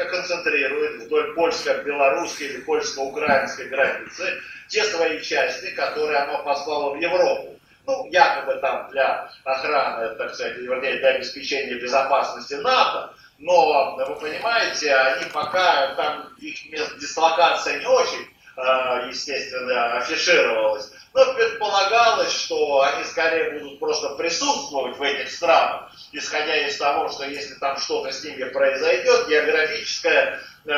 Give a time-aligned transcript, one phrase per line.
[0.00, 7.56] Америка концентрирует вдоль польско-белорусской или польско-украинской границы те свои части, которые она послала в Европу.
[7.86, 14.94] Ну, якобы там для охраны, так сказать, вернее, для обеспечения безопасности НАТО, но, вы понимаете,
[14.94, 23.58] они пока, там их дислокация не очень, э, естественно, афишировалась, но предполагалось, что они скорее
[23.58, 28.44] будут просто присутствовать в этих странах, исходя из того, что если там что-то с ними
[28.44, 30.70] произойдет, географическое э,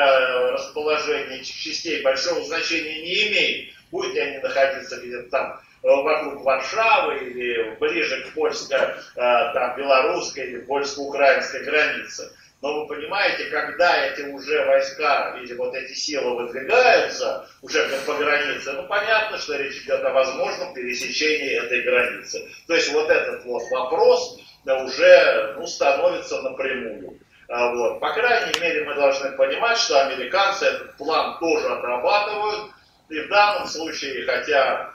[0.53, 3.75] расположение этих частей большого значения не имеет.
[3.91, 11.63] Будут ли они находиться где-то там э, вокруг Варшавы или ближе к польско-белорусской или польско-украинской
[11.65, 12.33] границе.
[12.63, 18.73] Но вы понимаете, когда эти уже войска или вот эти силы выдвигаются уже по границе,
[18.73, 22.49] ну понятно, что речь идет о возможном пересечении этой границы.
[22.69, 27.19] То есть вот этот вот вопрос да, уже ну, становится напрямую.
[27.49, 27.99] А вот.
[27.99, 32.71] По крайней мере, мы должны понимать, что американцы этот план тоже отрабатывают.
[33.09, 34.95] И в данном случае, хотя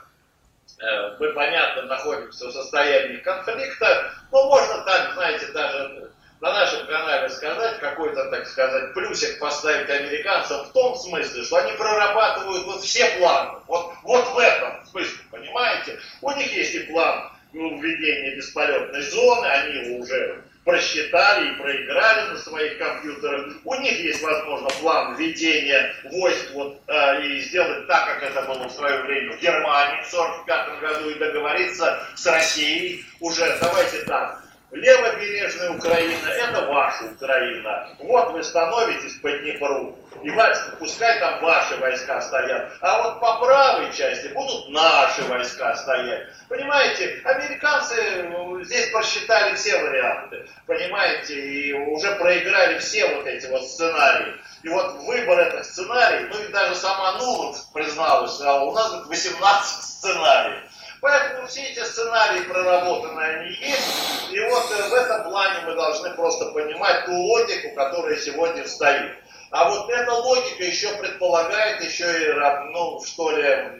[0.80, 6.10] э, мы, понятно, находимся в состоянии конфликта, но можно так, знаете, даже
[6.40, 11.72] на нашем канале сказать, какой-то, так сказать, плюсик поставить американцам в том смысле, что они
[11.72, 13.58] прорабатывают вот все планы.
[13.66, 15.98] Вот, вот в этом смысле, понимаете?
[16.22, 22.36] У них есть и план введения бесполетной зоны, они его уже просчитали и проиграли на
[22.36, 23.54] своих компьютерах.
[23.64, 28.68] У них есть, возможно, план введения войск вот, э, и сделать так, как это было
[28.68, 34.42] в свое время в Германии в 1945 году и договориться с Россией уже, давайте так,
[34.70, 37.88] Левобережная Украина– это ваша Украина.
[38.00, 39.96] Вот вы становитесь по Днепру.
[40.22, 40.30] И
[40.78, 42.72] пускай там ваши войска стоят.
[42.82, 46.28] А вот по правой части будут наши войска стоять.
[46.48, 50.46] Понимаете, американцы ну, здесь просчитали все варианты.
[50.66, 54.34] Понимаете, и уже проиграли все вот эти вот сценарии.
[54.64, 59.84] И вот выбор этих сценариев, ну и даже сама Нуланд призналась, а у нас 18
[59.84, 60.62] сценариев.
[61.00, 64.30] Поэтому все эти сценарии проработаны, они есть.
[64.32, 69.12] И вот э, в этом плане мы должны просто понимать ту логику, которая сегодня стоит.
[69.50, 72.32] А вот эта логика еще предполагает еще и,
[72.72, 73.78] ну, что ли, э,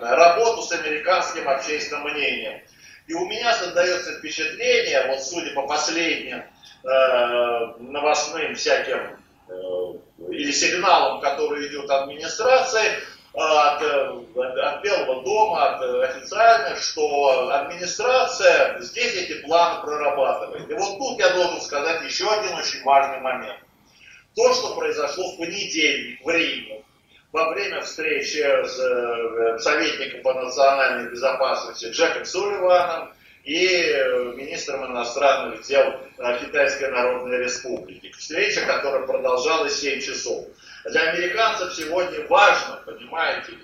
[0.00, 2.60] работу с американским общественным мнением.
[3.06, 9.16] И у меня создается впечатление, вот судя по последним э, новостным всяким
[9.48, 9.52] э,
[10.30, 12.98] или сигналам, которые идут от администрации,
[13.36, 20.70] от, от Белого дома, от официальных, что администрация здесь эти планы прорабатывает.
[20.70, 23.58] И вот тут я должен сказать еще один очень важный момент.
[24.34, 26.82] То, что произошло в понедельник в Риме,
[27.32, 33.12] во время встречи с э, советником по национальной безопасности Джеком Сулливаном
[33.44, 38.10] и э, министром иностранных дел э, Китайской Народной Республики.
[38.12, 40.46] Встреча, которая продолжалась 7 часов.
[40.88, 43.54] Для американцев сегодня важно, понимаете,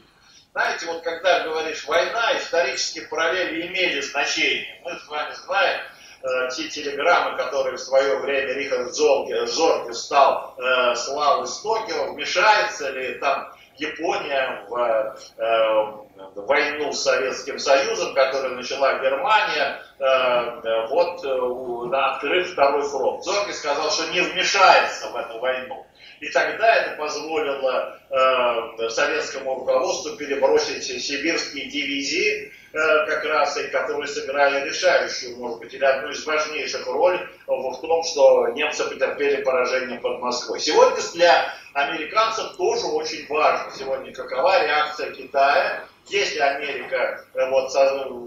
[0.52, 4.80] знаете, вот когда говоришь война, исторические параллели имели значение.
[4.84, 5.80] Мы с вами знаем
[6.22, 12.12] э, те телеграммы, которые в свое время Рихард Зорге, Зорге стал э, славы с Токио,
[12.12, 20.86] вмешается ли там Япония в э, войну с Советским Союзом, которую начала Германия, э, э
[20.88, 23.24] вот э, открыв второй фронт.
[23.24, 25.86] Зорге сказал, что не вмешается в эту войну.
[26.22, 34.06] И тогда это позволило э, советскому руководству перебросить сибирские дивизии, э, как раз и которые
[34.06, 39.98] сыграли решающую, может быть, или одну из важнейших роль в том, что немцы потерпели поражение
[39.98, 40.60] под Москвой.
[40.60, 43.72] Сегодня для американцев тоже очень важно.
[43.76, 47.72] Сегодня какова реакция Китая, если Америка э, вот,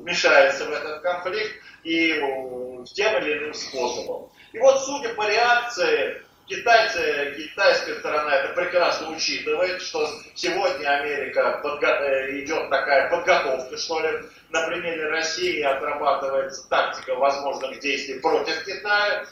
[0.01, 1.53] вмешается в этот конфликт
[1.85, 4.29] и э, тем или иным способом.
[4.51, 11.87] И вот судя по реакции Китайцы, китайская сторона это прекрасно учитывает, что сегодня Америка подго-
[11.87, 14.19] э, идет такая подготовка, что ли,
[14.51, 19.25] на примере России отрабатывается тактика возможных действий против Китая.